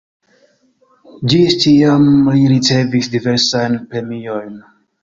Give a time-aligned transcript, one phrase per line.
[1.33, 4.63] Ĝis tiam li ricevis diversajn premiojn.